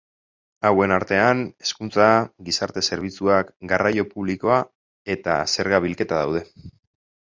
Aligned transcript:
Hauen 0.69 0.93
artean 0.95 1.43
hezkuntza, 1.65 2.07
gizarte 2.49 2.85
zerbitzuak, 2.91 3.55
garraio 3.75 4.09
publikoa 4.17 4.59
eta 5.19 5.41
zerga-bilketa 5.57 6.25
daude. 6.27 6.49